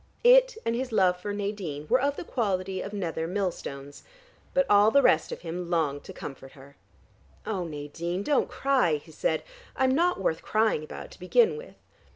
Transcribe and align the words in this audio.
It, 0.23 0.57
and 0.65 0.75
his 0.75 0.91
love 0.91 1.17
for 1.19 1.31
Nadine 1.31 1.85
were 1.87 2.01
of 2.01 2.15
the 2.15 2.23
quality 2.23 2.81
of 2.81 2.91
nether 2.91 3.27
mill 3.27 3.51
stones. 3.51 4.01
But 4.51 4.65
all 4.67 4.89
the 4.89 5.03
rest 5.03 5.31
of 5.31 5.41
him 5.41 5.69
longed 5.69 6.03
to 6.05 6.11
comfort 6.11 6.53
her. 6.53 6.75
"Oh, 7.45 7.65
Nadine, 7.65 8.23
don't 8.23 8.49
cry," 8.49 8.93
he 8.95 9.11
said. 9.11 9.43
"I'm 9.75 9.93
not 9.93 10.19
worth 10.19 10.41
crying 10.41 10.83
about, 10.83 11.11
to 11.11 11.19
begin 11.19 11.55
with." 11.55 11.75